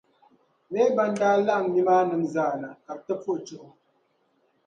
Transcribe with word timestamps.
Leeban 0.71 1.11
daa 1.19 1.35
laɣim 1.45 1.67
nimaaninim’ 1.73 2.23
zaa 2.33 2.53
na 2.61 2.67
ka 2.85 2.91
bɛ 2.95 3.01
ti 3.05 3.13
puhi 3.23 3.39
chuɣu. 3.47 3.69